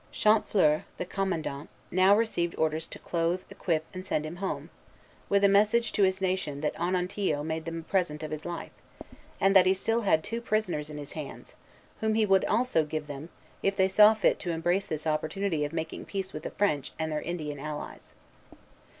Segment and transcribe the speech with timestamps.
[0.11, 4.71] Champfleur, the commandant, now received orders to clothe, equip, and send him home,
[5.29, 8.71] with a message to his nation that Onontio made them a present of his life,
[9.39, 11.53] and that he had still two prisoners in his hands,
[11.99, 13.29] whom he would also give them,
[13.61, 17.11] if they saw fit to embrace this opportunity of making peace with the French and
[17.11, 18.15] their Indian allies.